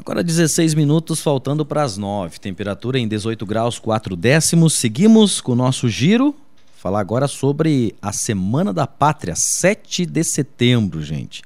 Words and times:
Agora 0.00 0.24
16 0.24 0.72
minutos 0.72 1.20
faltando 1.20 1.62
para 1.62 1.82
as 1.82 1.98
9. 1.98 2.40
Temperatura 2.40 2.98
em 2.98 3.06
18 3.06 3.44
graus 3.44 3.78
4 3.78 4.16
décimos. 4.16 4.72
Seguimos 4.72 5.42
com 5.42 5.52
o 5.52 5.54
nosso 5.54 5.90
giro. 5.90 6.34
Falar 6.74 7.00
agora 7.00 7.28
sobre 7.28 7.94
a 8.00 8.10
Semana 8.10 8.72
da 8.72 8.86
Pátria, 8.86 9.36
7 9.36 10.06
de 10.06 10.24
setembro, 10.24 11.02
gente. 11.02 11.42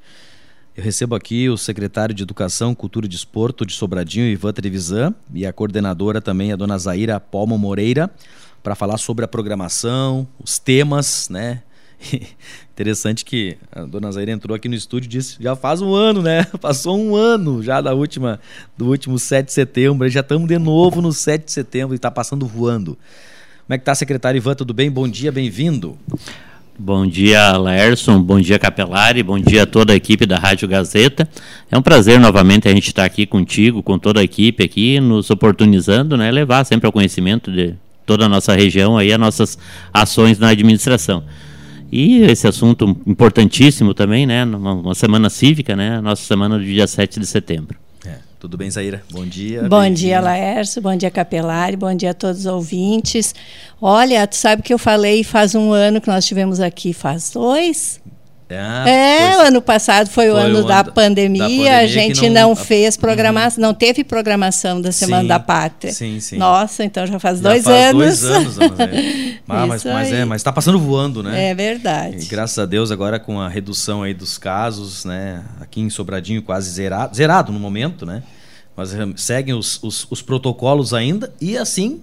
Eu 0.76 0.84
recebo 0.84 1.16
aqui 1.16 1.48
o 1.48 1.56
secretário 1.56 2.14
de 2.14 2.22
Educação, 2.22 2.76
Cultura 2.76 3.06
e 3.06 3.08
Desporto 3.08 3.66
de 3.66 3.72
Sobradinho, 3.72 4.28
Ivan 4.28 4.52
Trevisan, 4.52 5.12
e 5.34 5.44
a 5.44 5.52
coordenadora 5.52 6.20
também, 6.20 6.52
a 6.52 6.56
dona 6.56 6.78
Zaira 6.78 7.18
Palma 7.18 7.58
Moreira, 7.58 8.08
para 8.62 8.76
falar 8.76 8.98
sobre 8.98 9.24
a 9.24 9.28
programação, 9.28 10.28
os 10.40 10.60
temas, 10.60 11.28
né? 11.28 11.60
Interessante 12.72 13.24
que 13.24 13.56
a 13.70 13.84
dona 13.84 14.10
Zaira 14.10 14.32
entrou 14.32 14.54
aqui 14.54 14.68
no 14.68 14.74
estúdio 14.74 15.06
e 15.06 15.10
disse: 15.10 15.36
já 15.40 15.54
faz 15.54 15.80
um 15.80 15.94
ano, 15.94 16.22
né? 16.22 16.44
Passou 16.60 16.98
um 16.98 17.14
ano 17.14 17.62
já 17.62 17.80
da 17.80 17.94
última, 17.94 18.40
do 18.76 18.88
último 18.88 19.18
7 19.18 19.46
de 19.46 19.52
setembro. 19.52 20.08
Já 20.08 20.20
estamos 20.20 20.48
de 20.48 20.58
novo 20.58 21.00
no 21.00 21.12
7 21.12 21.44
de 21.44 21.52
setembro 21.52 21.94
e 21.94 21.96
está 21.96 22.10
passando 22.10 22.46
voando. 22.46 22.98
Como 23.66 23.74
é 23.74 23.78
que 23.78 23.84
tá, 23.84 23.94
secretário 23.94 24.38
Ivan? 24.38 24.54
Tudo 24.54 24.74
bem? 24.74 24.90
Bom 24.90 25.08
dia, 25.08 25.32
bem-vindo. 25.32 25.96
Bom 26.76 27.06
dia, 27.06 27.56
Laerson. 27.56 28.20
Bom 28.20 28.40
dia, 28.40 28.58
Capelari. 28.58 29.22
Bom 29.22 29.38
dia 29.38 29.62
a 29.62 29.66
toda 29.66 29.92
a 29.92 29.96
equipe 29.96 30.26
da 30.26 30.38
Rádio 30.38 30.66
Gazeta. 30.66 31.28
É 31.70 31.78
um 31.78 31.82
prazer 31.82 32.18
novamente 32.18 32.68
a 32.68 32.72
gente 32.72 32.88
estar 32.88 33.04
aqui 33.04 33.24
contigo, 33.24 33.82
com 33.82 33.96
toda 33.96 34.20
a 34.20 34.24
equipe 34.24 34.64
aqui, 34.64 34.98
nos 34.98 35.30
oportunizando, 35.30 36.16
né? 36.16 36.32
Levar 36.32 36.64
sempre 36.64 36.86
ao 36.86 36.92
conhecimento 36.92 37.52
de 37.52 37.74
toda 38.04 38.26
a 38.26 38.28
nossa 38.28 38.54
região 38.54 38.98
aí 38.98 39.12
as 39.12 39.18
nossas 39.18 39.58
ações 39.92 40.38
na 40.38 40.48
administração. 40.48 41.24
E 41.96 42.22
esse 42.22 42.48
assunto 42.48 43.00
importantíssimo 43.06 43.94
também, 43.94 44.26
né? 44.26 44.42
Uma, 44.44 44.72
uma 44.72 44.94
semana 44.96 45.30
cívica, 45.30 45.76
né? 45.76 45.98
A 45.98 46.02
nossa 46.02 46.24
semana 46.24 46.58
do 46.58 46.64
dia 46.64 46.88
7 46.88 47.20
de 47.20 47.26
setembro. 47.26 47.78
É, 48.04 48.16
tudo 48.40 48.56
bem, 48.56 48.68
Zaira? 48.68 49.04
Bom 49.12 49.24
dia. 49.24 49.62
Bom 49.68 49.88
dia, 49.88 50.20
Laércio. 50.20 50.82
Bom 50.82 50.96
dia, 50.96 51.08
Capelari. 51.08 51.76
Bom 51.76 51.94
dia 51.94 52.10
a 52.10 52.14
todos 52.14 52.40
os 52.40 52.46
ouvintes. 52.46 53.32
Olha, 53.80 54.26
tu 54.26 54.34
sabe 54.34 54.60
que 54.60 54.74
eu 54.74 54.78
falei 54.78 55.22
faz 55.22 55.54
um 55.54 55.72
ano 55.72 56.00
que 56.00 56.08
nós 56.08 56.26
tivemos 56.26 56.58
aqui, 56.58 56.92
faz 56.92 57.30
dois? 57.30 58.00
Ah, 58.50 58.88
é, 58.88 59.38
o 59.38 59.40
ano 59.40 59.62
passado 59.62 60.08
foi, 60.08 60.26
foi 60.26 60.34
o 60.34 60.36
ano, 60.36 60.64
da, 60.64 60.84
pandemia, 60.84 61.42
da, 61.42 61.48
pandemia, 61.48 61.78
a 61.78 61.86
gente 61.86 62.28
não, 62.28 62.50
não, 62.50 62.56
fez 62.56 62.96
programação, 62.96 63.62
uhum. 63.62 63.68
não 63.68 63.74
teve 63.74 64.04
programação 64.04 64.80
da 64.80 64.92
Semana 64.92 65.22
sim, 65.22 65.28
da 65.28 65.40
Pátria. 65.40 65.92
Sim, 65.92 66.20
sim. 66.20 66.36
Nossa, 66.36 66.84
então 66.84 67.06
já 67.06 67.18
faz 67.18 67.40
já 67.40 67.48
dois 67.48 67.64
faz 67.64 67.76
anos. 67.76 68.20
Dois 68.20 68.24
anos, 68.24 68.56
mas, 68.58 68.80
é. 68.80 69.38
ah, 69.48 69.66
mas, 69.66 69.84
mas, 69.84 70.12
é, 70.12 70.24
mas 70.24 70.40
está 70.40 70.52
passando 70.52 70.78
voando, 70.78 71.22
né? 71.22 71.50
É 71.50 71.54
verdade. 71.54 72.18
E, 72.22 72.26
graças 72.26 72.58
a 72.58 72.66
Deus 72.66 72.90
agora 72.90 73.18
com 73.18 73.40
a 73.40 73.48
redução 73.48 74.02
aí 74.02 74.12
dos 74.12 74.36
casos, 74.36 75.04
né? 75.04 75.42
Aqui 75.60 75.80
em 75.80 75.88
Sobradinho 75.88 76.42
quase 76.42 76.70
zerado, 76.70 77.16
zerado 77.16 77.50
no 77.50 77.58
momento, 77.58 78.04
né? 78.04 78.22
Mas 78.76 78.94
seguem 79.16 79.54
os, 79.54 79.82
os, 79.82 80.06
os 80.10 80.20
protocolos 80.20 80.92
ainda 80.92 81.32
e 81.40 81.56
assim 81.56 82.02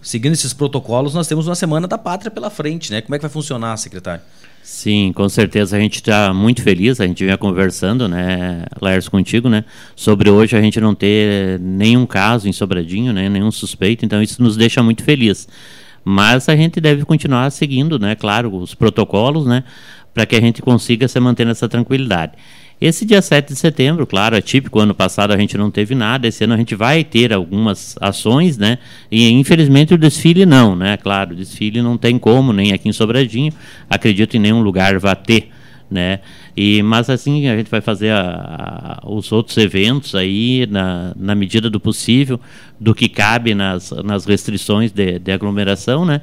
seguindo 0.00 0.34
esses 0.34 0.52
protocolos, 0.52 1.14
nós 1.14 1.26
temos 1.26 1.46
uma 1.46 1.54
semana 1.54 1.88
da 1.88 1.96
pátria 1.96 2.30
pela 2.30 2.50
frente, 2.50 2.92
né? 2.92 3.00
Como 3.00 3.14
é 3.14 3.18
que 3.18 3.22
vai 3.22 3.30
funcionar, 3.30 3.76
secretário? 3.78 4.22
Sim, 4.66 5.12
com 5.12 5.28
certeza 5.28 5.76
a 5.76 5.78
gente 5.78 5.96
está 5.96 6.32
muito 6.32 6.62
feliz, 6.62 6.98
a 6.98 7.06
gente 7.06 7.22
vinha 7.22 7.36
conversando, 7.36 8.08
né, 8.08 8.64
Lars, 8.80 9.10
contigo, 9.10 9.46
né, 9.46 9.62
sobre 9.94 10.30
hoje 10.30 10.56
a 10.56 10.62
gente 10.62 10.80
não 10.80 10.94
ter 10.94 11.60
nenhum 11.60 12.06
caso 12.06 12.48
em 12.48 12.52
Sobradinho, 12.52 13.12
né, 13.12 13.28
nenhum 13.28 13.50
suspeito, 13.50 14.06
então 14.06 14.22
isso 14.22 14.42
nos 14.42 14.56
deixa 14.56 14.82
muito 14.82 15.04
feliz. 15.04 15.46
Mas 16.02 16.48
a 16.48 16.56
gente 16.56 16.80
deve 16.80 17.04
continuar 17.04 17.50
seguindo, 17.50 17.98
né, 17.98 18.14
claro, 18.14 18.56
os 18.56 18.74
protocolos, 18.74 19.44
né, 19.44 19.64
para 20.14 20.24
que 20.24 20.34
a 20.34 20.40
gente 20.40 20.62
consiga 20.62 21.06
se 21.08 21.20
manter 21.20 21.44
nessa 21.44 21.68
tranquilidade. 21.68 22.32
Esse 22.80 23.04
dia 23.04 23.22
7 23.22 23.48
de 23.48 23.56
setembro, 23.56 24.06
claro, 24.06 24.36
é 24.36 24.40
típico, 24.40 24.80
ano 24.80 24.94
passado 24.94 25.32
a 25.32 25.38
gente 25.38 25.56
não 25.56 25.70
teve 25.70 25.94
nada, 25.94 26.26
esse 26.26 26.44
ano 26.44 26.54
a 26.54 26.56
gente 26.56 26.74
vai 26.74 27.04
ter 27.04 27.32
algumas 27.32 27.96
ações, 28.00 28.58
né? 28.58 28.78
E 29.10 29.30
infelizmente 29.30 29.94
o 29.94 29.98
desfile 29.98 30.44
não, 30.44 30.74
né? 30.74 30.96
Claro, 30.96 31.32
o 31.32 31.36
desfile 31.36 31.80
não 31.80 31.96
tem 31.96 32.18
como, 32.18 32.52
nem 32.52 32.72
aqui 32.72 32.88
em 32.88 32.92
Sobradinho, 32.92 33.52
acredito 33.88 34.36
em 34.36 34.40
nenhum 34.40 34.60
lugar 34.60 34.98
vai 34.98 35.14
ter, 35.14 35.50
né? 35.88 36.18
E, 36.56 36.82
mas 36.82 37.08
assim, 37.08 37.48
a 37.48 37.56
gente 37.56 37.70
vai 37.70 37.80
fazer 37.80 38.10
a, 38.10 39.00
a, 39.02 39.08
os 39.08 39.30
outros 39.30 39.56
eventos 39.56 40.14
aí 40.14 40.66
na, 40.68 41.12
na 41.16 41.34
medida 41.34 41.70
do 41.70 41.78
possível, 41.80 42.40
do 42.78 42.94
que 42.94 43.08
cabe 43.08 43.54
nas, 43.54 43.92
nas 44.04 44.24
restrições 44.24 44.92
de, 44.92 45.18
de 45.20 45.32
aglomeração, 45.32 46.04
né? 46.04 46.20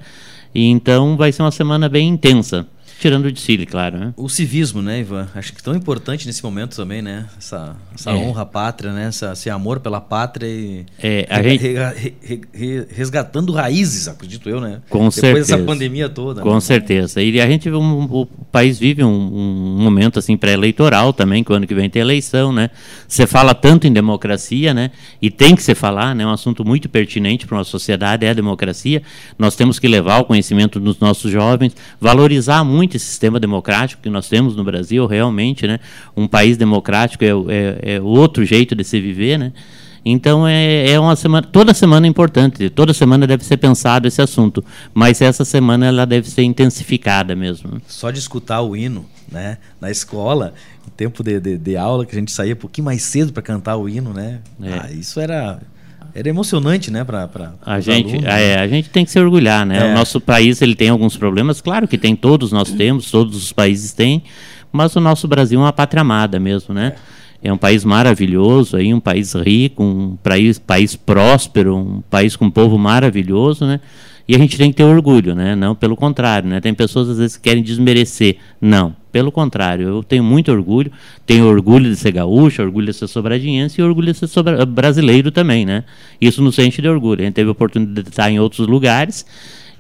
E 0.53 0.65
então 0.65 1.15
vai 1.15 1.31
ser 1.31 1.43
uma 1.43 1.51
semana 1.51 1.87
bem 1.87 2.09
intensa. 2.09 2.67
Tirando 3.01 3.25
o 3.25 3.31
desfile, 3.31 3.65
claro. 3.65 3.97
Né? 3.97 4.13
O 4.15 4.29
civismo, 4.29 4.79
né, 4.79 4.99
Ivan? 4.99 5.27
Acho 5.33 5.51
que 5.53 5.63
tão 5.63 5.73
importante 5.73 6.27
nesse 6.27 6.43
momento 6.43 6.75
também, 6.75 7.01
né? 7.01 7.25
Essa, 7.35 7.75
essa 7.95 8.11
é. 8.11 8.13
honra 8.13 8.43
à 8.43 8.45
pátria, 8.45 8.93
né? 8.93 9.07
Essa, 9.07 9.31
esse 9.31 9.49
amor 9.49 9.79
pela 9.79 9.99
pátria 9.99 10.45
e 10.45 10.85
é, 11.01 11.25
a 11.27 11.37
re, 11.37 11.49
gente... 11.49 11.73
re, 12.21 12.41
re, 12.53 12.85
resgatando 12.91 13.51
raízes, 13.53 14.07
acredito 14.07 14.47
eu, 14.47 14.61
né? 14.61 14.81
Com 14.87 14.99
Depois 14.99 15.15
certeza. 15.15 15.57
dessa 15.57 15.65
pandemia 15.65 16.09
toda. 16.09 16.43
Com 16.43 16.53
né? 16.53 16.59
certeza. 16.59 17.23
E 17.23 17.41
a 17.41 17.47
gente, 17.47 17.71
um, 17.71 18.03
o 18.03 18.27
país 18.51 18.77
vive 18.77 19.03
um, 19.03 19.09
um 19.09 19.81
momento 19.81 20.19
assim 20.19 20.37
pré-eleitoral 20.37 21.11
também, 21.11 21.43
que 21.43 21.51
o 21.51 21.55
ano 21.55 21.65
que 21.65 21.73
vem 21.73 21.89
tem 21.89 22.03
eleição, 22.03 22.53
né? 22.53 22.69
Você 23.07 23.25
fala 23.25 23.55
tanto 23.55 23.87
em 23.87 23.91
democracia, 23.91 24.75
né? 24.75 24.91
E 25.19 25.31
tem 25.31 25.55
que 25.55 25.63
se 25.63 25.73
falar, 25.73 26.13
né? 26.13 26.23
É 26.23 26.27
um 26.27 26.31
assunto 26.31 26.63
muito 26.63 26.87
pertinente 26.87 27.47
para 27.47 27.57
uma 27.57 27.63
sociedade, 27.63 28.27
é 28.27 28.29
a 28.29 28.33
democracia. 28.33 29.01
Nós 29.39 29.55
temos 29.55 29.79
que 29.79 29.87
levar 29.87 30.19
o 30.19 30.25
conhecimento 30.25 30.79
dos 30.79 30.99
nossos 30.99 31.31
jovens, 31.31 31.75
valorizar 31.99 32.63
muito 32.63 32.90
esse 32.97 33.05
sistema 33.05 33.39
democrático 33.39 34.01
que 34.01 34.09
nós 34.09 34.27
temos 34.27 34.55
no 34.55 34.63
Brasil, 34.63 35.05
realmente, 35.05 35.67
né? 35.67 35.79
Um 36.15 36.27
país 36.27 36.57
democrático 36.57 37.23
é, 37.23 37.29
é, 37.29 37.95
é 37.95 38.01
outro 38.01 38.45
jeito 38.45 38.75
de 38.75 38.83
se 38.83 38.99
viver, 38.99 39.37
né? 39.37 39.53
Então 40.03 40.47
é, 40.47 40.89
é 40.89 40.99
uma 40.99 41.15
semana, 41.15 41.45
toda 41.45 41.73
semana 41.73 42.07
é 42.07 42.09
importante, 42.09 42.69
toda 42.69 42.93
semana 42.93 43.27
deve 43.27 43.45
ser 43.45 43.57
pensado 43.57 44.07
esse 44.07 44.21
assunto, 44.21 44.63
mas 44.93 45.21
essa 45.21 45.45
semana 45.45 45.85
ela 45.85 46.05
deve 46.05 46.27
ser 46.27 46.41
intensificada 46.41 47.35
mesmo. 47.35 47.79
Só 47.87 48.09
de 48.09 48.17
escutar 48.17 48.61
o 48.61 48.75
hino, 48.75 49.05
né, 49.31 49.59
na 49.79 49.91
escola, 49.91 50.55
em 50.87 50.89
tempo 50.89 51.23
de, 51.23 51.39
de, 51.39 51.57
de 51.57 51.77
aula 51.77 52.03
que 52.03 52.15
a 52.15 52.19
gente 52.19 52.31
saía 52.31 52.53
um 52.53 52.57
pouquinho 52.57 52.85
mais 52.85 53.03
cedo 53.03 53.31
para 53.31 53.43
cantar 53.43 53.77
o 53.77 53.87
hino, 53.87 54.11
né? 54.11 54.39
É. 54.61 54.73
Ah, 54.73 54.91
isso 54.91 55.19
era 55.19 55.59
era 56.13 56.29
emocionante, 56.29 56.91
né, 56.91 57.03
para 57.03 57.29
a 57.65 57.79
gente. 57.79 58.13
Alunos, 58.13 58.25
é, 58.25 58.55
né? 58.55 58.61
a 58.61 58.67
gente 58.67 58.89
tem 58.89 59.05
que 59.05 59.11
se 59.11 59.19
orgulhar, 59.19 59.65
né? 59.65 59.89
É. 59.89 59.91
O 59.91 59.95
nosso 59.95 60.19
país 60.19 60.61
ele 60.61 60.75
tem 60.75 60.89
alguns 60.89 61.15
problemas, 61.17 61.61
claro 61.61 61.87
que 61.87 61.97
tem, 61.97 62.15
todos 62.15 62.51
nós 62.51 62.71
temos, 62.71 63.09
todos 63.09 63.35
os 63.35 63.51
países 63.51 63.93
têm, 63.93 64.23
mas 64.71 64.95
o 64.95 64.99
nosso 64.99 65.27
Brasil 65.27 65.59
é 65.59 65.63
uma 65.63 65.73
pátria 65.73 66.01
amada 66.01 66.39
mesmo, 66.39 66.73
né? 66.73 66.93
É. 67.41 67.49
é 67.49 67.53
um 67.53 67.57
país 67.57 67.85
maravilhoso, 67.85 68.77
aí, 68.77 68.93
um 68.93 68.99
país 68.99 69.33
rico, 69.33 69.83
um 69.83 70.17
país, 70.21 70.59
país 70.59 70.95
próspero, 70.95 71.75
um 71.75 72.01
país 72.09 72.35
com 72.35 72.45
um 72.45 72.51
povo 72.51 72.77
maravilhoso, 72.77 73.65
né? 73.65 73.79
E 74.27 74.35
a 74.35 74.37
gente 74.37 74.57
tem 74.57 74.71
que 74.71 74.77
ter 74.77 74.83
orgulho, 74.83 75.35
né? 75.35 75.55
Não 75.55 75.75
pelo 75.75 75.95
contrário, 75.95 76.49
né? 76.49 76.61
Tem 76.61 76.73
pessoas 76.73 77.09
às 77.09 77.17
vezes 77.17 77.37
que 77.37 77.43
querem 77.43 77.63
desmerecer. 77.63 78.37
Não, 78.59 78.95
pelo 79.11 79.31
contrário, 79.31 79.87
eu 79.87 80.03
tenho 80.03 80.23
muito 80.23 80.51
orgulho, 80.51 80.91
tenho 81.25 81.45
orgulho 81.45 81.89
de 81.89 81.95
ser 81.95 82.11
gaúcho, 82.11 82.61
orgulho 82.61 82.87
de 82.87 82.93
ser 82.93 83.07
sobradinhense 83.07 83.79
e 83.79 83.83
orgulho 83.83 84.11
de 84.11 84.17
ser 84.19 84.27
sobra... 84.27 84.65
brasileiro 84.65 85.31
também, 85.31 85.65
né? 85.65 85.83
Isso 86.19 86.41
nos 86.41 86.57
enche 86.59 86.81
de 86.81 86.87
orgulho. 86.87 87.21
A 87.21 87.25
gente 87.25 87.33
teve 87.33 87.49
a 87.49 87.51
oportunidade 87.51 88.03
de 88.03 88.09
estar 88.09 88.31
em 88.31 88.39
outros 88.39 88.67
lugares 88.67 89.25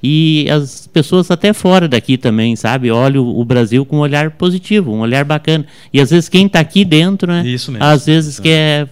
e 0.03 0.47
as 0.49 0.87
pessoas 0.87 1.29
até 1.29 1.53
fora 1.53 1.87
daqui 1.87 2.17
também, 2.17 2.55
sabe? 2.55 2.89
Olham 2.89 3.27
o 3.27 3.45
Brasil 3.45 3.85
com 3.85 3.97
um 3.97 3.99
olhar 3.99 4.31
positivo, 4.31 4.91
um 4.91 4.99
olhar 4.99 5.23
bacana. 5.23 5.65
E 5.93 6.01
às 6.01 6.09
vezes 6.09 6.27
quem 6.27 6.47
está 6.47 6.59
aqui 6.59 6.83
dentro, 6.83 7.31
né? 7.31 7.45
Isso 7.45 7.71
mesmo. 7.71 7.85
Às 7.85 8.05
vezes 8.05 8.39
é. 8.39 8.43
quer 8.43 8.89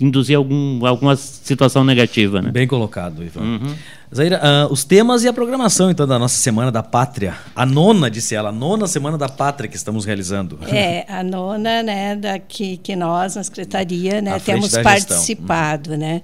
induzir 0.00 0.36
algum, 0.36 0.84
alguma 0.86 1.14
situação 1.16 1.84
negativa, 1.84 2.40
né? 2.40 2.50
Bem 2.50 2.66
colocado, 2.66 3.22
Ivan. 3.22 3.40
Uhum. 3.40 3.74
Zaira, 4.12 4.40
uh, 4.42 4.72
os 4.72 4.82
temas 4.82 5.22
e 5.22 5.28
a 5.28 5.32
programação, 5.32 5.90
então, 5.90 6.06
da 6.06 6.18
nossa 6.18 6.36
Semana 6.36 6.72
da 6.72 6.82
Pátria. 6.82 7.36
A 7.54 7.64
nona, 7.64 8.10
disse 8.10 8.34
ela, 8.34 8.48
a 8.48 8.52
nona 8.52 8.86
Semana 8.88 9.16
da 9.16 9.28
Pátria 9.28 9.68
que 9.68 9.76
estamos 9.76 10.04
realizando. 10.04 10.58
É, 10.66 11.04
a 11.08 11.22
nona, 11.22 11.82
né, 11.82 12.16
da, 12.16 12.38
que, 12.38 12.76
que 12.78 12.96
nós, 12.96 13.36
na 13.36 13.44
Secretaria, 13.44 14.20
né, 14.20 14.40
temos 14.40 14.76
participado, 14.78 15.92
uhum. 15.92 15.96
né. 15.98 16.22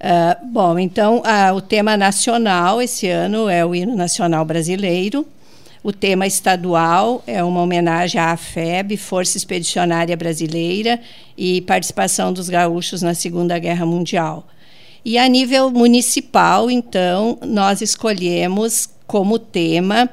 Uh, 0.00 0.46
bom, 0.52 0.76
então, 0.80 1.18
uh, 1.18 1.54
o 1.54 1.60
tema 1.60 1.96
nacional 1.96 2.82
esse 2.82 3.08
ano 3.08 3.48
é 3.48 3.64
o 3.64 3.72
hino 3.72 3.94
nacional 3.94 4.44
brasileiro. 4.44 5.24
O 5.84 5.92
tema 5.92 6.28
estadual 6.28 7.24
é 7.26 7.42
uma 7.42 7.60
homenagem 7.60 8.20
à 8.20 8.30
AFEB, 8.30 8.96
Força 8.96 9.36
Expedicionária 9.36 10.16
Brasileira, 10.16 11.00
e 11.36 11.60
participação 11.62 12.32
dos 12.32 12.48
gaúchos 12.48 13.02
na 13.02 13.14
Segunda 13.14 13.58
Guerra 13.58 13.84
Mundial. 13.84 14.46
E 15.04 15.18
a 15.18 15.26
nível 15.28 15.70
municipal, 15.70 16.70
então, 16.70 17.36
nós 17.44 17.80
escolhemos 17.80 18.88
como 19.08 19.40
tema 19.40 20.08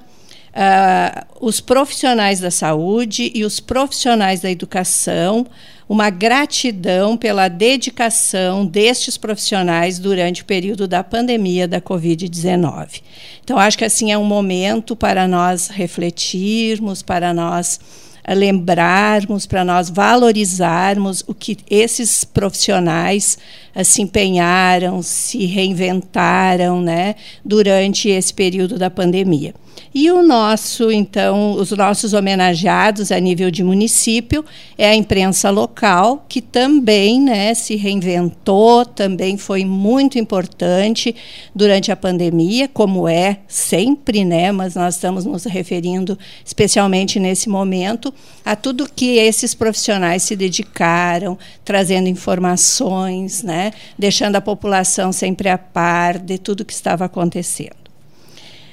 uh, 0.60 1.26
os 1.40 1.62
profissionais 1.62 2.42
da 2.42 2.52
saúde 2.52 3.32
e 3.34 3.46
os 3.46 3.62
profissionais 3.62 4.42
da 4.42 4.52
educação, 4.52 5.48
uma 5.88 6.10
gratidão 6.10 7.18
pela 7.18 7.48
dedicação 7.48 8.66
destes 8.66 9.18
profissionais 9.18 9.98
durante 9.98 10.42
o 10.42 10.46
período 10.46 10.88
da 10.88 11.04
pandemia 11.04 11.68
da 11.68 11.82
Covid-19. 11.82 13.02
Então, 13.44 13.58
acho 13.58 13.78
que 13.78 13.86
assim 13.86 14.12
é 14.12 14.18
um 14.18 14.26
momento 14.26 14.96
para 14.96 15.28
nós 15.28 15.68
refletirmos, 15.68 17.02
para 17.02 17.34
nós 17.34 17.80
lembrarmos, 18.28 19.48
para 19.48 19.66
nós 19.66 19.90
valorizarmos 19.90 21.24
o 21.26 21.34
que 21.34 21.58
esses 21.70 22.24
profissionais 22.24 23.38
se 23.84 24.02
empenharam, 24.02 25.02
se 25.02 25.46
reinventaram 25.46 26.82
né, 26.82 27.16
durante 27.44 28.10
esse 28.10 28.34
período 28.34 28.78
da 28.78 28.90
pandemia. 28.90 29.54
E 29.94 30.12
o 30.12 30.22
nosso, 30.22 30.92
então, 30.92 31.54
os 31.54 31.72
nossos 31.72 32.14
homenageados 32.14 33.12
a 33.12 33.20
nível 33.20 33.50
de 33.50 33.64
município 33.64 34.46
é 34.78 34.88
a 34.88 34.96
imprensa 34.96 35.50
local, 35.50 36.26
que 36.30 36.42
também 36.42 37.20
né, 37.20 37.54
se 37.56 37.76
reinventou, 37.76 38.86
também 38.86 39.36
foi 39.36 39.66
muito 39.66 40.20
importante 40.20 41.16
durante 41.56 41.92
a 41.92 41.96
pandemia, 41.96 42.68
como 42.68 43.08
é 43.08 43.40
sempre, 43.48 44.24
né, 44.24 44.52
mas 44.52 44.76
nós 44.76 44.96
estamos 44.96 45.26
nos 45.26 45.46
referindo 45.46 46.18
especialmente 46.46 47.20
nesse 47.20 47.50
momento 47.50 48.14
a 48.46 48.56
tudo 48.56 48.90
que 48.90 49.18
esses 49.18 49.56
profissionais 49.56 50.22
se 50.24 50.36
dedicaram, 50.36 51.38
trazendo 51.66 52.08
informações, 52.08 53.42
né, 53.42 53.69
deixando 53.98 54.36
a 54.36 54.42
população 54.42 55.12
sempre 55.12 55.50
a 55.50 55.58
par 55.58 56.18
de 56.18 56.38
tudo 56.38 56.66
que 56.66 56.74
estava 56.74 57.06
acontecendo. 57.06 57.90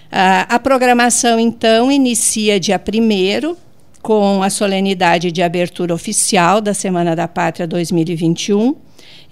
Uh, 0.06 0.46
a 0.48 0.58
programação, 0.58 1.38
então, 1.38 1.90
inicia 1.90 2.60
dia 2.60 2.80
1 2.80 3.56
com 4.00 4.42
a 4.42 4.48
solenidade 4.48 5.32
de 5.32 5.42
abertura 5.42 5.92
oficial 5.92 6.60
da 6.60 6.72
Semana 6.72 7.16
da 7.16 7.26
Pátria 7.26 7.66
2021. 7.66 8.76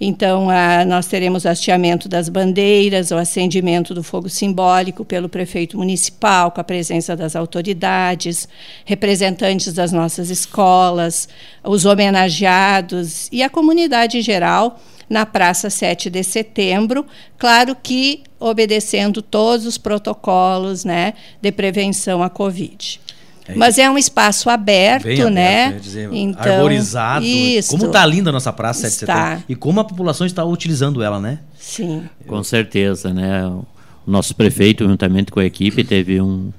Então, 0.00 0.48
uh, 0.48 0.84
nós 0.88 1.06
teremos 1.06 1.44
o 1.44 1.48
hasteamento 1.48 2.08
das 2.08 2.28
bandeiras, 2.28 3.12
o 3.12 3.14
acendimento 3.14 3.94
do 3.94 4.02
fogo 4.02 4.28
simbólico 4.28 5.04
pelo 5.04 5.28
prefeito 5.28 5.78
municipal, 5.78 6.50
com 6.50 6.60
a 6.60 6.64
presença 6.64 7.14
das 7.14 7.36
autoridades, 7.36 8.48
representantes 8.84 9.72
das 9.72 9.92
nossas 9.92 10.28
escolas, 10.28 11.28
os 11.62 11.84
homenageados 11.84 13.28
e 13.30 13.44
a 13.44 13.48
comunidade 13.48 14.18
em 14.18 14.22
geral 14.22 14.80
na 15.08 15.26
Praça 15.26 15.70
7 15.70 16.10
de 16.10 16.22
Setembro, 16.22 17.06
claro 17.38 17.76
que 17.80 18.22
obedecendo 18.38 19.22
todos 19.22 19.66
os 19.66 19.78
protocolos 19.78 20.84
né, 20.84 21.14
de 21.40 21.52
prevenção 21.52 22.22
à 22.22 22.30
Covid. 22.30 23.00
É 23.46 23.54
Mas 23.54 23.78
é 23.78 23.90
um 23.90 23.98
espaço 23.98 24.48
aberto, 24.48 25.04
aberto 25.04 25.30
né? 25.30 25.72
Dizer, 25.72 26.08
então, 26.12 26.54
arborizado. 26.54 27.24
Isso. 27.24 27.70
Como 27.70 27.86
está 27.86 28.04
linda 28.06 28.30
a 28.30 28.32
nossa 28.32 28.52
Praça 28.52 28.88
7 28.88 28.90
de 28.90 28.98
Setembro. 29.00 29.44
E 29.48 29.54
como 29.54 29.80
a 29.80 29.84
população 29.84 30.26
está 30.26 30.42
utilizando 30.44 31.02
ela, 31.02 31.20
né? 31.20 31.40
Sim. 31.58 32.04
Com 32.26 32.42
certeza, 32.42 33.12
né? 33.12 33.46
O 33.46 33.66
nosso 34.06 34.34
prefeito, 34.34 34.86
juntamente 34.86 35.30
com 35.30 35.40
a 35.40 35.44
equipe, 35.44 35.84
teve 35.84 36.20
um, 36.22 36.50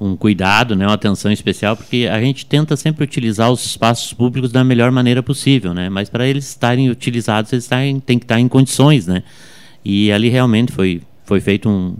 um 0.00 0.14
cuidado, 0.16 0.76
né, 0.76 0.86
uma 0.86 0.94
atenção 0.94 1.32
especial, 1.32 1.76
porque 1.76 2.08
a 2.10 2.20
gente 2.20 2.44
tenta 2.44 2.76
sempre 2.76 3.04
utilizar 3.04 3.50
os 3.50 3.64
espaços 3.64 4.12
públicos 4.12 4.52
da 4.52 4.62
melhor 4.62 4.90
maneira 4.90 5.22
possível, 5.22 5.72
né? 5.72 5.88
Mas 5.88 6.08
para 6.08 6.26
eles 6.26 6.48
estarem 6.48 6.90
utilizados, 6.90 7.52
eles 7.52 7.66
têm, 7.66 8.00
que 8.00 8.12
estar 8.14 8.38
em 8.38 8.48
condições, 8.48 9.06
né? 9.06 9.22
E 9.84 10.12
ali 10.12 10.28
realmente 10.28 10.72
foi 10.72 11.02
foi 11.24 11.40
feito 11.40 11.68
um, 11.68 11.96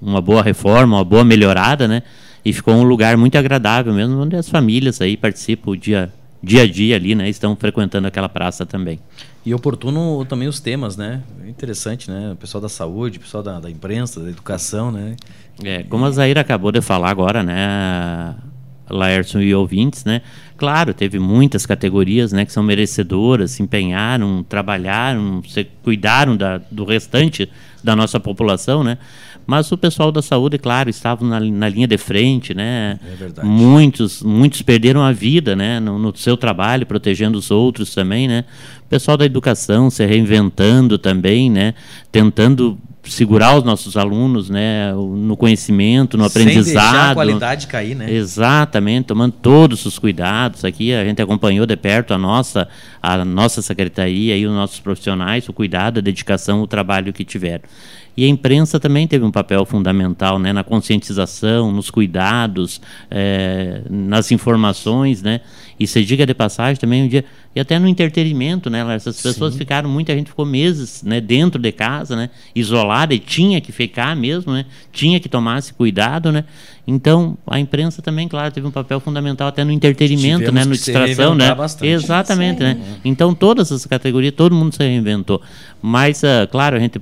uma 0.00 0.20
boa 0.20 0.42
reforma, 0.42 0.96
uma 0.96 1.04
boa 1.04 1.24
melhorada, 1.24 1.86
né? 1.86 2.02
E 2.44 2.52
ficou 2.52 2.74
um 2.74 2.82
lugar 2.82 3.16
muito 3.16 3.36
agradável 3.36 3.92
mesmo, 3.92 4.18
onde 4.18 4.36
as 4.36 4.48
famílias 4.48 5.00
aí 5.00 5.16
participam 5.16 5.72
o 5.72 5.76
dia 5.76 6.10
dia 6.42 6.62
a 6.62 6.66
dia 6.66 6.96
ali, 6.96 7.14
né? 7.14 7.28
Estão 7.28 7.54
frequentando 7.54 8.06
aquela 8.06 8.28
praça 8.28 8.64
também. 8.64 8.98
E 9.44 9.54
oportuno 9.54 10.24
também 10.24 10.48
os 10.48 10.60
temas, 10.60 10.96
né? 10.96 11.22
Interessante, 11.60 12.10
né? 12.10 12.32
O 12.32 12.36
pessoal 12.36 12.62
da 12.62 12.70
saúde, 12.70 13.18
o 13.18 13.20
pessoal 13.20 13.42
da, 13.42 13.60
da 13.60 13.70
imprensa, 13.70 14.18
da 14.18 14.30
educação, 14.30 14.90
né? 14.90 15.14
É, 15.62 15.82
como 15.82 16.06
a 16.06 16.10
Zaira 16.10 16.40
acabou 16.40 16.72
de 16.72 16.80
falar 16.80 17.10
agora, 17.10 17.42
né? 17.42 18.34
Laerson 18.88 19.40
e 19.40 19.54
ouvintes, 19.54 20.06
né? 20.06 20.22
Claro, 20.56 20.94
teve 20.94 21.18
muitas 21.18 21.66
categorias, 21.66 22.32
né, 22.32 22.46
que 22.46 22.52
são 22.52 22.62
merecedoras, 22.62 23.50
se 23.50 23.62
empenharam, 23.62 24.42
trabalharam, 24.42 25.42
se 25.46 25.64
cuidaram 25.82 26.34
da, 26.34 26.56
do 26.70 26.86
restante 26.86 27.50
da 27.84 27.94
nossa 27.94 28.18
população, 28.18 28.82
né? 28.82 28.96
Mas 29.46 29.70
o 29.72 29.76
pessoal 29.76 30.12
da 30.12 30.22
saúde, 30.22 30.58
claro, 30.58 30.88
estavam 30.88 31.28
na, 31.28 31.40
na 31.40 31.68
linha 31.68 31.86
de 31.86 31.98
frente, 31.98 32.54
né? 32.54 32.98
É 33.04 33.16
verdade. 33.16 33.48
Muitos, 33.48 34.22
muitos 34.22 34.62
perderam 34.62 35.02
a 35.02 35.12
vida, 35.12 35.56
né, 35.56 35.80
no, 35.80 35.98
no 35.98 36.16
seu 36.16 36.36
trabalho, 36.36 36.86
protegendo 36.86 37.38
os 37.38 37.50
outros 37.50 37.94
também, 37.94 38.28
né? 38.28 38.44
O 38.86 38.88
pessoal 38.88 39.16
da 39.16 39.24
educação 39.24 39.90
se 39.90 40.04
reinventando 40.04 40.98
também, 40.98 41.50
né? 41.50 41.74
Tentando 42.10 42.78
segurar 43.04 43.56
os 43.56 43.64
nossos 43.64 43.96
alunos 43.96 44.50
né, 44.50 44.92
no 44.92 45.36
conhecimento, 45.36 46.16
no 46.16 46.24
aprendizado. 46.24 46.64
Sem 46.64 46.74
deixar 46.74 47.10
a 47.10 47.14
qualidade 47.14 47.66
cair, 47.66 47.94
né? 47.94 48.12
Exatamente, 48.12 49.06
tomando 49.06 49.32
todos 49.32 49.84
os 49.86 49.98
cuidados. 49.98 50.64
Aqui 50.64 50.92
a 50.92 51.04
gente 51.04 51.20
acompanhou 51.20 51.66
de 51.66 51.76
perto 51.76 52.12
a 52.12 52.18
nossa, 52.18 52.68
a 53.02 53.24
nossa 53.24 53.62
secretaria 53.62 54.36
e 54.36 54.46
os 54.46 54.52
nossos 54.52 54.80
profissionais, 54.80 55.48
o 55.48 55.52
cuidado, 55.52 55.98
a 55.98 56.00
dedicação, 56.00 56.62
o 56.62 56.66
trabalho 56.66 57.12
que 57.12 57.24
tiveram. 57.24 57.64
E 58.20 58.24
a 58.26 58.28
imprensa 58.28 58.78
também 58.78 59.08
teve 59.08 59.24
um 59.24 59.30
papel 59.30 59.64
fundamental 59.64 60.38
né, 60.38 60.52
na 60.52 60.62
conscientização, 60.62 61.72
nos 61.72 61.90
cuidados, 61.90 62.78
é, 63.10 63.80
nas 63.88 64.30
informações, 64.30 65.22
né? 65.22 65.40
E 65.78 65.86
se 65.86 66.04
diga 66.04 66.26
de 66.26 66.34
passagem 66.34 66.78
também 66.78 67.04
um 67.04 67.08
dia 67.08 67.24
e 67.56 67.60
até 67.60 67.78
no 67.78 67.88
entretenimento, 67.88 68.68
né? 68.68 68.84
Essas 68.94 69.22
pessoas 69.22 69.54
Sim. 69.54 69.60
ficaram, 69.60 69.88
muita 69.88 70.14
gente 70.14 70.28
ficou 70.28 70.44
meses, 70.44 71.02
né, 71.02 71.18
dentro 71.18 71.62
de 71.62 71.72
casa, 71.72 72.14
né, 72.14 72.28
isolada 72.54 73.14
e 73.14 73.18
tinha 73.18 73.58
que 73.58 73.72
ficar 73.72 74.14
mesmo, 74.14 74.52
né? 74.52 74.66
Tinha 74.92 75.18
que 75.18 75.26
tomar 75.26 75.58
esse 75.58 75.72
cuidado, 75.72 76.30
né? 76.30 76.44
Então, 76.86 77.38
a 77.46 77.58
imprensa 77.58 78.02
também, 78.02 78.28
claro, 78.28 78.52
teve 78.52 78.66
um 78.66 78.70
papel 78.70 79.00
fundamental 79.00 79.48
até 79.48 79.64
no 79.64 79.72
entretenimento, 79.72 80.40
Tivemos 80.40 80.54
né, 80.54 80.64
no 80.66 80.72
distração, 80.72 81.34
né? 81.34 81.54
Bastante. 81.54 81.88
Exatamente, 81.90 82.58
Sim. 82.58 82.64
né? 82.64 82.80
Então, 83.02 83.34
todas 83.34 83.72
as 83.72 83.86
categorias, 83.86 84.34
todo 84.34 84.54
mundo 84.54 84.74
se 84.74 84.82
reinventou. 84.82 85.40
Mas, 85.80 86.22
uh, 86.22 86.46
claro, 86.50 86.76
a 86.76 86.80
gente 86.80 87.00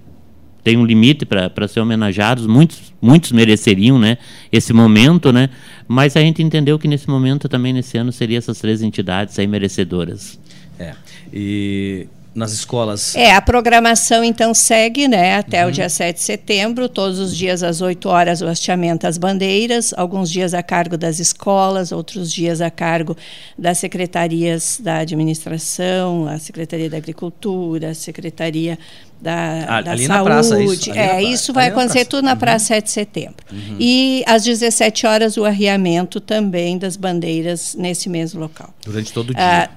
tem 0.69 0.77
um 0.77 0.85
limite 0.85 1.25
para 1.25 1.67
ser 1.67 1.81
homenageados, 1.81 2.47
muitos, 2.47 2.93
muitos 3.01 3.33
mereceriam 3.33 3.99
né, 3.99 4.19
esse 4.53 4.71
momento, 4.75 5.33
né, 5.33 5.49
mas 5.89 6.15
a 6.15 6.21
gente 6.21 6.43
entendeu 6.43 6.79
que 6.79 6.87
nesse 6.87 7.09
momento 7.09 7.49
também, 7.49 7.73
nesse 7.73 7.97
ano, 7.97 8.13
seriam 8.13 8.37
essas 8.37 8.59
três 8.61 8.83
entidades 8.83 9.39
aí 9.39 9.47
merecedoras. 9.47 10.39
É, 10.79 10.93
e 11.33 12.07
nas 12.39 12.53
escolas. 12.53 13.15
É, 13.15 13.33
a 13.33 13.43
programação 13.43 14.23
então 14.25 14.55
segue 14.55 15.09
né, 15.09 15.37
até 15.37 15.65
uhum. 15.65 15.69
o 15.69 15.73
dia 15.73 15.89
7 15.89 16.17
de 16.17 16.23
setembro, 16.23 16.89
todos 16.89 17.19
os 17.19 17.37
dias 17.37 17.63
às 17.63 17.81
8 17.81 18.09
horas 18.09 18.41
o 18.41 18.47
hasteamento 18.47 19.07
às 19.07 19.19
bandeiras, 19.19 19.93
alguns 19.97 20.31
dias 20.31 20.55
a 20.55 20.63
cargo 20.63 20.97
das 20.97 21.19
escolas, 21.19 21.93
outros 21.93 22.33
dias 22.33 22.61
a 22.61 22.71
cargo 22.71 23.17
das 23.59 23.79
secretarias 23.79 24.81
da 24.83 24.99
administração, 24.99 26.27
a 26.27 26.39
Secretaria 26.39 26.89
da 26.89 26.97
Agricultura, 26.97 27.91
a 27.91 27.95
Secretaria 27.95 28.79
da, 29.21 29.81
da 29.83 29.93
ali 29.93 30.07
Saúde. 30.07 30.09
Na 30.09 30.25
praça, 30.25 30.63
isso, 30.63 30.93
é, 30.93 31.23
isso 31.23 31.53
vai 31.53 31.69
acontecer 31.69 32.05
tudo 32.05 32.25
na 32.25 32.33
uhum. 32.33 32.39
Praça 32.39 32.67
7 32.67 32.85
de 32.85 32.91
Setembro. 32.91 33.45
Uhum. 33.51 33.77
E 33.79 34.23
às 34.27 34.45
17 34.45 35.07
horas 35.07 35.37
o 35.37 35.45
arriamento 35.45 36.21
também 36.21 36.79
das 36.79 36.97
bandeiras 36.97 37.75
nesse 37.75 38.09
mesmo 38.09 38.41
local. 38.41 38.73
Durante 38.85 39.13
todo 39.13 39.31
o 39.31 39.35
ah, 39.37 39.67
dia. 39.67 39.71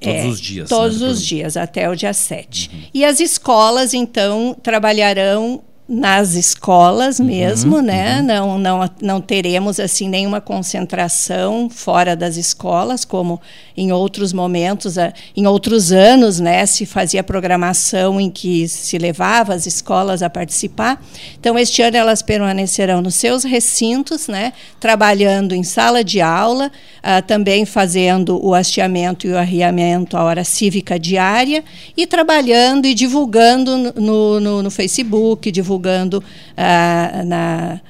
Todos 0.00 0.20
é, 0.20 0.26
os 0.26 0.40
dias. 0.40 0.68
Todos 0.68 1.00
né, 1.00 1.08
os 1.08 1.24
dias, 1.24 1.56
até 1.56 1.88
o 1.88 1.94
dia 1.94 2.12
7. 2.12 2.70
Uhum. 2.72 2.80
E 2.92 3.04
as 3.04 3.20
escolas, 3.20 3.94
então, 3.94 4.56
trabalharão 4.62 5.62
nas 5.88 6.34
escolas 6.34 7.20
uhum, 7.20 7.26
mesmo, 7.26 7.76
uhum, 7.76 7.82
né? 7.82 8.18
Uhum. 8.18 8.26
Não, 8.26 8.58
não, 8.58 8.90
não 9.00 9.20
teremos 9.20 9.78
assim 9.78 10.08
nenhuma 10.08 10.40
concentração 10.40 11.70
fora 11.70 12.16
das 12.16 12.36
escolas, 12.36 13.04
como 13.04 13.40
em 13.76 13.92
outros 13.92 14.32
momentos, 14.32 14.96
em 15.36 15.46
outros 15.46 15.92
anos, 15.92 16.40
né? 16.40 16.66
Se 16.66 16.84
fazia 16.86 17.22
programação 17.22 18.20
em 18.20 18.28
que 18.28 18.66
se 18.66 18.98
levava 18.98 19.54
as 19.54 19.64
escolas 19.64 20.24
a 20.24 20.30
participar. 20.30 21.00
Então, 21.38 21.56
este 21.56 21.82
ano 21.82 21.96
elas 21.96 22.20
permanecerão 22.20 23.00
nos 23.00 23.14
seus 23.14 23.44
recintos, 23.44 24.26
né? 24.26 24.52
Trabalhando 24.80 25.54
em 25.54 25.62
sala 25.62 26.02
de 26.02 26.20
aula, 26.20 26.66
uh, 26.98 27.22
também 27.28 27.64
fazendo 27.64 28.44
o 28.44 28.54
hasteamento 28.54 29.26
e 29.26 29.30
o 29.30 29.38
arriamento 29.38 30.16
à 30.16 30.24
hora 30.24 30.42
cívica 30.42 30.98
diária 30.98 31.62
e 31.96 32.08
trabalhando 32.08 32.86
e 32.86 32.94
divulgando 32.94 33.92
no, 33.94 34.40
no, 34.40 34.62
no 34.64 34.70
Facebook, 34.70 35.52
divulgando 35.52 35.75
divulgando 35.76 36.22
ah, 36.56 37.22
na, 37.24 37.80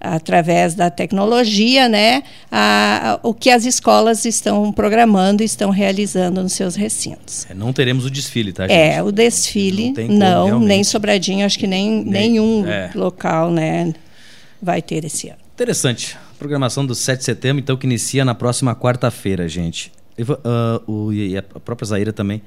através 0.00 0.74
da 0.74 0.90
tecnologia, 0.90 1.88
né, 1.88 2.22
a, 2.50 3.18
o 3.22 3.32
que 3.32 3.50
as 3.50 3.64
escolas 3.64 4.24
estão 4.24 4.72
programando 4.72 5.42
e 5.42 5.46
estão 5.46 5.70
realizando 5.70 6.42
nos 6.42 6.52
seus 6.52 6.74
recintos. 6.74 7.46
É, 7.48 7.54
não 7.54 7.72
teremos 7.72 8.04
o 8.04 8.10
desfile, 8.10 8.52
tá? 8.52 8.66
Gente? 8.66 8.76
É, 8.76 9.02
o 9.02 9.10
desfile 9.10 9.94
não, 10.08 10.48
não 10.48 10.60
nem 10.60 10.84
Sobradinho, 10.84 11.46
acho 11.46 11.58
que 11.58 11.66
nem, 11.66 12.04
nem 12.04 12.30
nenhum 12.30 12.66
é. 12.66 12.90
local, 12.94 13.50
né, 13.50 13.94
vai 14.60 14.82
ter 14.82 15.04
esse 15.04 15.28
ano. 15.28 15.38
Interessante. 15.54 16.16
Programação 16.38 16.84
do 16.84 16.94
7 16.94 17.20
de 17.20 17.24
setembro, 17.24 17.62
então, 17.62 17.78
que 17.78 17.86
inicia 17.86 18.22
na 18.22 18.34
próxima 18.34 18.74
quarta-feira, 18.74 19.48
gente. 19.48 19.90
Uh, 20.18 20.90
o, 20.90 21.12
e 21.12 21.36
a 21.36 21.42
própria 21.42 21.86
Zaira 21.86 22.12
também 22.12 22.42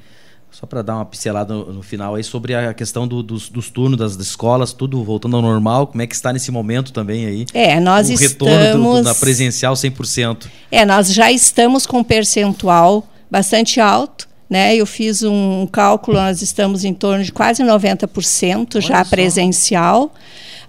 Só 0.52 0.66
para 0.66 0.82
dar 0.82 0.96
uma 0.96 1.06
pincelada 1.06 1.54
no, 1.54 1.74
no, 1.74 1.82
final 1.82 2.16
aí 2.16 2.24
sobre 2.24 2.54
a 2.54 2.74
questão 2.74 3.08
do, 3.08 3.24
dos, 3.24 3.50
dos, 3.50 3.70
turnos 3.70 3.98
das, 3.98 4.18
das, 4.18 4.28
escolas, 4.28 4.74
tudo 4.74 5.04
voltando 5.04 5.36
ao 5.36 5.42
normal, 5.42 5.88
como 5.88 6.02
é 6.02 6.08
que 6.08 6.16
está 6.16 6.34
nesse 6.34 6.52
momento 6.52 6.92
também 6.92 7.26
aí? 7.26 7.46
É, 7.54 7.80
nós 7.80 8.10
o 8.10 8.14
estamos... 8.14 8.52
retorno 8.52 8.84
do, 8.84 8.98
do, 8.98 9.04
da 9.04 9.16
presencial 9.16 9.74
100%. 9.74 10.48
É, 10.72 10.86
nós 10.86 11.14
já 11.14 11.32
estamos 11.32 11.86
com 11.86 12.00
um 12.00 12.04
percentual 12.04 13.08
bastante 13.30 13.80
alto, 13.80 14.28
né? 14.50 14.76
Eu 14.76 14.86
fiz 14.86 15.22
um 15.24 15.68
cálculo, 15.72 16.18
nós 16.18 16.42
estamos 16.42 16.84
em 16.84 16.94
torno 16.94 17.24
de 17.24 17.32
quase 17.32 17.64
90% 17.64 18.76
Olha 18.76 18.82
já 18.82 19.04
só. 19.04 19.10
presencial, 19.10 20.14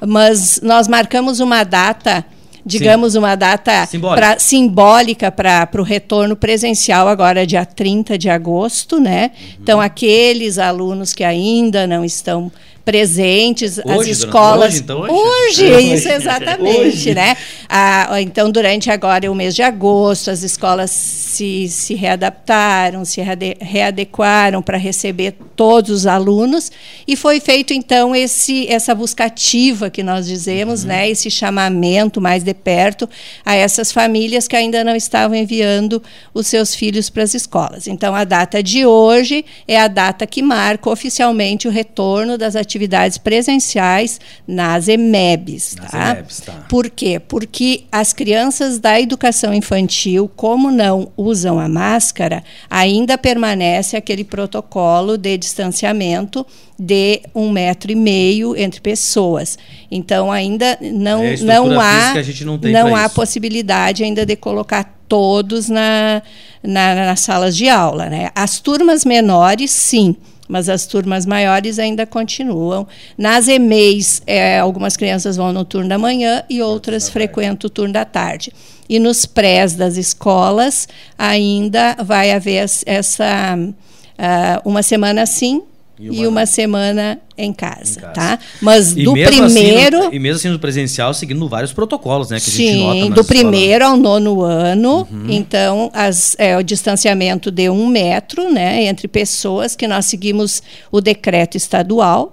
mas 0.06 0.60
nós 0.62 0.86
marcamos 0.86 1.40
uma 1.40 1.64
data 1.64 2.24
digamos, 2.64 3.12
Sim. 3.12 3.18
uma 3.18 3.34
data 3.34 3.86
simbólica, 3.86 4.20
pra, 4.20 4.38
simbólica 4.38 5.32
para 5.32 5.68
o 5.80 5.82
retorno 5.82 6.36
presencial, 6.36 7.08
agora 7.08 7.46
dia 7.46 7.64
30 7.64 8.16
de 8.18 8.28
agosto. 8.28 8.98
Né? 9.00 9.30
Uhum. 9.32 9.48
Então, 9.62 9.80
aqueles 9.80 10.58
alunos 10.58 11.12
que 11.14 11.24
ainda 11.24 11.86
não 11.86 12.04
estão 12.04 12.50
presentes, 12.84 13.78
hoje, 13.78 14.10
as 14.10 14.18
escolas. 14.18 14.74
Hoje, 14.74 14.82
então, 14.82 15.00
hoje? 15.00 15.72
hoje 15.72 15.94
isso, 15.94 16.08
exatamente. 16.08 16.80
hoje. 16.80 17.14
Né? 17.14 17.36
Ah, 17.68 18.20
então, 18.20 18.50
durante 18.50 18.90
agora 18.90 19.30
o 19.30 19.34
mês 19.34 19.54
de 19.54 19.62
agosto, 19.62 20.30
as 20.30 20.42
escolas 20.42 20.90
se, 20.90 21.68
se 21.68 21.94
readaptaram, 21.94 23.04
se 23.04 23.20
readequaram 23.60 24.62
para 24.62 24.76
receber 24.76 25.36
todos 25.54 25.90
os 25.90 26.06
alunos, 26.06 26.72
e 27.06 27.16
foi 27.16 27.38
feito, 27.38 27.72
então, 27.72 28.16
esse, 28.16 28.66
essa 28.68 28.94
buscativa 28.94 29.90
que 29.90 30.02
nós 30.02 30.26
dizemos, 30.26 30.82
uhum. 30.82 30.88
né? 30.88 31.08
esse 31.08 31.30
chamamento 31.30 32.20
mais 32.20 32.42
de 32.42 32.54
perto 32.54 33.08
a 33.44 33.54
essas 33.54 33.92
famílias 33.92 34.48
que 34.48 34.56
ainda 34.56 34.82
não 34.82 34.96
estavam 34.96 35.36
enviando 35.36 36.02
os 36.32 36.46
seus 36.46 36.74
filhos 36.74 37.10
para 37.10 37.22
as 37.22 37.34
escolas. 37.34 37.86
Então, 37.86 38.14
a 38.14 38.24
data 38.24 38.62
de 38.62 38.86
hoje 38.86 39.44
é 39.68 39.78
a 39.78 39.86
data 39.86 40.26
que 40.26 40.42
marca 40.42 40.90
oficialmente 40.90 41.68
o 41.68 41.70
retorno 41.70 42.38
das 42.38 42.56
atividades 42.56 42.69
atividades 42.70 43.18
presenciais 43.18 44.20
nas 44.46 44.86
EMEBs. 44.86 45.74
Nas 45.76 45.90
tá? 45.90 46.12
EMEBs 46.12 46.40
tá. 46.40 46.52
Por 46.68 46.88
quê? 46.88 47.20
Porque 47.20 47.84
as 47.90 48.12
crianças 48.12 48.78
da 48.78 49.00
educação 49.00 49.52
infantil, 49.52 50.30
como 50.36 50.70
não 50.70 51.10
usam 51.16 51.58
a 51.58 51.68
máscara, 51.68 52.44
ainda 52.68 53.18
permanece 53.18 53.96
aquele 53.96 54.22
protocolo 54.22 55.18
de 55.18 55.36
distanciamento 55.36 56.46
de 56.78 57.20
um 57.34 57.50
metro 57.50 57.90
e 57.90 57.96
meio 57.96 58.56
entre 58.56 58.80
pessoas. 58.80 59.58
Então 59.90 60.30
ainda 60.30 60.78
não 60.80 61.22
é 61.24 61.36
não 61.36 61.80
há 61.80 62.14
não, 62.62 62.88
não 62.88 62.96
há 62.96 63.06
isso. 63.06 63.14
possibilidade 63.14 64.04
ainda 64.04 64.24
de 64.24 64.36
colocar 64.36 64.98
todos 65.08 65.68
na, 65.68 66.22
na, 66.62 66.94
nas 66.94 67.20
salas 67.20 67.56
de 67.56 67.68
aula. 67.68 68.08
Né? 68.08 68.30
As 68.34 68.60
turmas 68.60 69.04
menores, 69.04 69.72
sim 69.72 70.16
mas 70.50 70.68
as 70.68 70.84
turmas 70.84 71.24
maiores 71.24 71.78
ainda 71.78 72.04
continuam. 72.04 72.86
Nas 73.16 73.46
EMEIs, 73.46 74.20
é, 74.26 74.58
algumas 74.58 74.96
crianças 74.96 75.36
vão 75.36 75.52
no 75.52 75.64
turno 75.64 75.88
da 75.88 75.96
manhã 75.96 76.42
e 76.50 76.60
outras 76.60 77.08
frequentam 77.08 77.68
o 77.68 77.70
turno 77.70 77.94
da 77.94 78.04
tarde. 78.04 78.52
E 78.88 78.98
nos 78.98 79.24
prés 79.24 79.74
das 79.74 79.96
escolas 79.96 80.88
ainda 81.16 81.96
vai 82.04 82.32
haver 82.32 82.68
essa 82.84 83.56
uh, 83.56 84.68
uma 84.68 84.82
semana 84.82 85.24
sim 85.24 85.62
e 85.96 86.10
uma, 86.10 86.16
e 86.16 86.26
uma 86.26 86.46
semana 86.46 87.20
em 87.44 87.52
casa, 87.52 87.98
em 87.98 88.02
casa, 88.02 88.12
tá? 88.12 88.38
Mas 88.60 88.92
e 88.92 89.04
do 89.04 89.12
primeiro 89.12 89.44
assim, 89.44 90.08
no, 90.08 90.14
e 90.14 90.18
mesmo 90.18 90.36
assim 90.36 90.48
no 90.48 90.58
presencial 90.58 91.12
seguindo 91.14 91.48
vários 91.48 91.72
protocolos, 91.72 92.30
né? 92.30 92.38
Que 92.38 92.50
sim, 92.50 92.88
a 92.88 92.92
gente 92.92 93.08
nota 93.08 93.14
do 93.14 93.24
primeiro 93.24 93.84
ao 93.84 93.96
nono 93.96 94.42
ano, 94.42 95.08
uhum. 95.10 95.26
então 95.28 95.90
as, 95.92 96.36
é, 96.38 96.56
o 96.56 96.62
distanciamento 96.62 97.50
de 97.50 97.68
um 97.68 97.86
metro, 97.86 98.50
né, 98.50 98.84
entre 98.84 99.08
pessoas 99.08 99.74
que 99.76 99.86
nós 99.86 100.06
seguimos 100.06 100.62
o 100.90 101.00
decreto 101.00 101.56
estadual. 101.56 102.32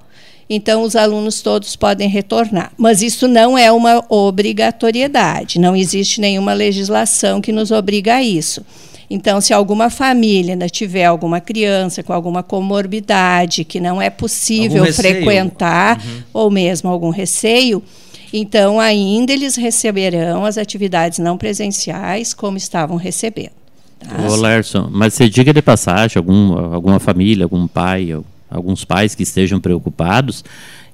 Então, 0.49 0.83
os 0.83 0.95
alunos 0.95 1.41
todos 1.41 1.75
podem 1.75 2.07
retornar. 2.07 2.71
Mas 2.77 3.01
isso 3.01 3.27
não 3.27 3.57
é 3.57 3.69
uma 3.69 4.01
obrigatoriedade, 4.07 5.59
não 5.59 5.75
existe 5.75 6.21
nenhuma 6.21 6.53
legislação 6.53 7.41
que 7.41 7.51
nos 7.51 7.69
obriga 7.69 8.15
a 8.15 8.23
isso. 8.23 8.65
Então, 9.09 9.39
se 9.39 9.53
alguma 9.53 9.89
família 9.89 10.53
ainda 10.53 10.67
tiver 10.67 11.05
alguma 11.05 11.39
criança 11.39 12.03
com 12.03 12.11
alguma 12.11 12.43
comorbidade 12.43 13.63
que 13.63 13.79
não 13.79 14.01
é 14.01 14.09
possível 14.09 14.85
frequentar, 14.93 15.97
uhum. 15.97 16.23
ou 16.33 16.51
mesmo 16.51 16.89
algum 16.89 17.09
receio, 17.09 17.81
então 18.33 18.79
ainda 18.79 19.31
eles 19.31 19.55
receberão 19.55 20.43
as 20.43 20.57
atividades 20.57 21.19
não 21.19 21.37
presenciais 21.37 22.33
como 22.33 22.57
estavam 22.57 22.97
recebendo. 22.97 23.51
Tá? 23.99 24.27
Ô, 24.29 24.35
Lerson, 24.35 24.89
mas 24.91 25.13
você 25.13 25.29
diga 25.29 25.53
de 25.53 25.61
passagem, 25.61 26.17
algum, 26.17 26.73
alguma 26.73 26.99
família, 26.99 27.45
algum 27.45 27.65
pai, 27.65 28.09
alguns 28.49 28.83
pais 28.83 29.15
que 29.15 29.23
estejam 29.23 29.59
preocupados, 29.59 30.43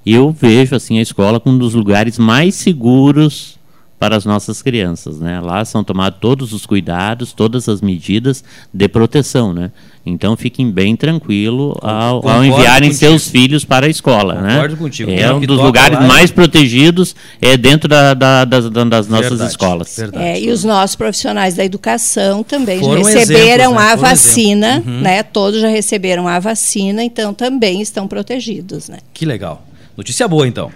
eu 0.06 0.30
vejo 0.30 0.76
assim 0.76 0.98
a 0.98 1.02
escola 1.02 1.40
como 1.40 1.56
um 1.56 1.58
dos 1.58 1.74
lugares 1.74 2.18
mais 2.18 2.54
seguros 2.54 3.58
para 4.04 4.16
as 4.16 4.26
nossas 4.26 4.60
crianças, 4.60 5.18
né? 5.18 5.40
Lá 5.40 5.64
são 5.64 5.82
tomados 5.82 6.18
todos 6.20 6.52
os 6.52 6.66
cuidados, 6.66 7.32
todas 7.32 7.70
as 7.70 7.80
medidas 7.80 8.44
de 8.70 8.86
proteção, 8.86 9.54
né? 9.54 9.70
Então 10.04 10.36
fiquem 10.36 10.70
bem 10.70 10.94
tranquilo 10.94 11.74
ao, 11.80 12.28
ao 12.28 12.44
enviarem 12.44 12.90
contigo. 12.90 12.94
seus 12.98 13.30
filhos 13.30 13.64
para 13.64 13.86
a 13.86 13.88
escola, 13.88 14.34
né? 14.34 14.56
Concordo 14.56 14.74
né? 14.74 14.78
Contigo. 14.82 15.10
É 15.10 15.32
um 15.32 15.40
dos 15.40 15.58
lugares 15.58 15.98
mais 16.00 16.30
protegidos 16.30 17.16
é 17.40 17.56
dentro 17.56 17.88
da, 17.88 18.12
da, 18.12 18.44
das, 18.44 18.68
das, 18.68 19.08
nossas 19.08 19.30
verdade, 19.30 19.50
escolas. 19.50 19.96
Verdade. 19.96 20.22
É, 20.22 20.38
e 20.38 20.50
os 20.50 20.64
nossos 20.64 20.96
profissionais 20.96 21.54
da 21.54 21.64
educação 21.64 22.42
também 22.42 22.80
receberam 22.80 23.70
exemplos, 23.70 23.86
né? 23.86 23.92
a 23.92 23.96
vacina, 23.96 24.82
uhum. 24.86 25.00
né? 25.00 25.22
Todos 25.22 25.62
já 25.62 25.68
receberam 25.68 26.28
a 26.28 26.38
vacina, 26.38 27.02
então 27.02 27.32
também 27.32 27.80
estão 27.80 28.06
protegidos, 28.06 28.90
né? 28.90 28.98
Que 29.14 29.24
legal. 29.24 29.66
Notícia 29.96 30.28
boa, 30.28 30.46
então. 30.46 30.70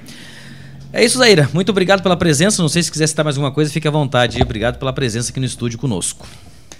É 0.92 1.04
isso, 1.04 1.18
Zaira. 1.18 1.48
Muito 1.52 1.70
obrigado 1.70 2.02
pela 2.02 2.16
presença. 2.16 2.62
Não 2.62 2.68
sei 2.68 2.82
se 2.82 2.90
quiser 2.90 3.06
citar 3.06 3.24
mais 3.24 3.36
alguma 3.36 3.52
coisa, 3.52 3.70
fique 3.70 3.86
à 3.86 3.90
vontade. 3.90 4.42
Obrigado 4.42 4.78
pela 4.78 4.92
presença 4.92 5.30
aqui 5.30 5.40
no 5.40 5.46
estúdio 5.46 5.78
conosco. 5.78 6.26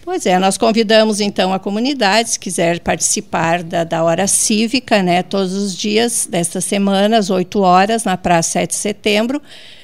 Pois 0.05 0.25
é, 0.25 0.39
nós 0.39 0.57
convidamos 0.57 1.21
então 1.21 1.53
a 1.53 1.59
comunidade, 1.59 2.31
se 2.31 2.41
quiser 2.41 2.81
participar 2.81 3.63
da, 3.63 3.85
da 3.85 4.03
hora 4.03 4.27
cívica, 4.27 5.03
né, 5.03 5.23
todos 5.23 5.53
os 5.53 5.77
dias 5.77 6.27
desta 6.31 6.63
semana, 6.63 7.19
às 7.19 7.29
8 7.29 7.61
horas, 7.61 8.05
na 8.05 8.17
Praça 8.17 8.53
7 8.53 8.71
de 8.71 8.77
Setembro, 8.77 9.43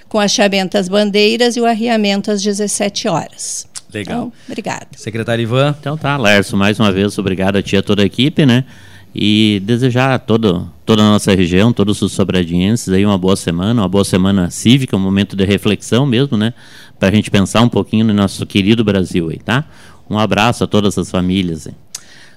com 0.09 0.19
achamento 0.19 0.79
às 0.79 0.89
bandeiras 0.89 1.57
e 1.57 1.61
o 1.61 1.67
arriamento 1.67 2.31
às 2.31 2.43
17 2.43 3.07
horas. 3.07 3.67
Legal. 3.93 4.15
Então, 4.15 4.33
obrigada. 4.49 4.87
Secretário 4.97 5.43
Ivan. 5.43 5.77
Então 5.79 5.95
tá, 5.95 6.17
Lércio, 6.17 6.57
mais 6.57 6.81
uma 6.81 6.91
vez, 6.91 7.19
obrigado 7.19 7.57
a 7.57 7.63
ti 7.63 7.77
e 7.77 7.79
a 7.79 7.83
toda 7.83 8.03
a 8.03 8.07
equipe, 8.07 8.47
né? 8.47 8.65
E 9.15 9.63
desejar 9.65 10.15
a 10.15 10.19
todo, 10.19 10.69
toda 10.85 11.03
a 11.03 11.11
nossa 11.13 11.35
região, 11.35 11.73
todos 11.73 12.03
os 12.03 12.13
sobradienses 12.13 12.89
aí 12.89 13.07
uma 13.07 13.17
boa 13.17 13.37
semana, 13.37 13.83
uma 13.83 13.89
boa 13.89 14.05
semana 14.05 14.51
cívica, 14.51 14.97
um 14.97 15.01
momento 15.01 15.37
de 15.37 15.45
reflexão 15.45 16.05
mesmo, 16.05 16.37
né? 16.37 16.53
Para 16.99 17.11
a 17.11 17.13
gente 17.13 17.31
pensar 17.31 17.61
um 17.61 17.69
pouquinho 17.69 18.05
no 18.05 18.13
nosso 18.13 18.45
querido 18.45 18.83
Brasil 18.83 19.29
aí, 19.31 19.39
tá? 19.39 19.65
Um 20.11 20.19
abraço 20.19 20.65
a 20.65 20.67
todas 20.67 20.99
as 20.99 21.11
famílias. 21.11 21.67
Aí. 21.67 21.75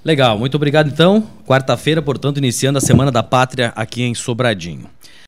Legal, 0.05 0.37
muito 0.37 0.55
obrigado 0.55 0.87
então. 0.87 1.27
Quarta-feira, 1.45 2.01
portanto, 2.01 2.37
iniciando 2.37 2.77
a 2.77 2.81
Semana 2.81 3.11
da 3.11 3.23
Pátria 3.23 3.73
aqui 3.75 4.03
em 4.03 4.13
Sobradinho. 4.13 4.85